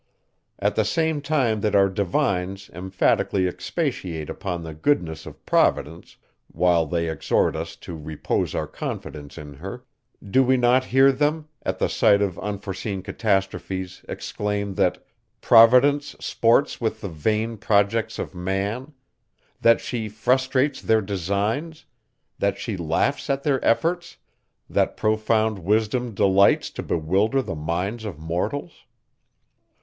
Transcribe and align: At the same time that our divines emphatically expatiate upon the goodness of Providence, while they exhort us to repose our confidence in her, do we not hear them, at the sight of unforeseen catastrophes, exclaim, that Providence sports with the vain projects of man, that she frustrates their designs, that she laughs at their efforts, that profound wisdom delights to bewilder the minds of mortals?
At 0.57 0.75
the 0.75 0.83
same 0.83 1.21
time 1.21 1.61
that 1.61 1.75
our 1.75 1.87
divines 1.87 2.71
emphatically 2.73 3.47
expatiate 3.47 4.31
upon 4.31 4.63
the 4.63 4.73
goodness 4.73 5.27
of 5.27 5.45
Providence, 5.45 6.17
while 6.47 6.87
they 6.87 7.07
exhort 7.07 7.55
us 7.55 7.75
to 7.75 7.95
repose 7.95 8.55
our 8.55 8.65
confidence 8.65 9.37
in 9.37 9.53
her, 9.53 9.85
do 10.27 10.41
we 10.43 10.57
not 10.57 10.85
hear 10.85 11.11
them, 11.11 11.49
at 11.61 11.77
the 11.77 11.87
sight 11.87 12.19
of 12.19 12.39
unforeseen 12.39 13.03
catastrophes, 13.03 14.03
exclaim, 14.09 14.73
that 14.73 15.05
Providence 15.39 16.15
sports 16.19 16.81
with 16.81 17.01
the 17.01 17.07
vain 17.07 17.55
projects 17.57 18.17
of 18.17 18.33
man, 18.33 18.93
that 19.61 19.81
she 19.81 20.09
frustrates 20.09 20.81
their 20.81 21.01
designs, 21.03 21.85
that 22.39 22.57
she 22.57 22.75
laughs 22.75 23.29
at 23.29 23.43
their 23.43 23.63
efforts, 23.63 24.17
that 24.67 24.97
profound 24.97 25.59
wisdom 25.59 26.15
delights 26.15 26.71
to 26.71 26.81
bewilder 26.81 27.43
the 27.43 27.53
minds 27.53 28.03
of 28.03 28.17
mortals? 28.17 28.85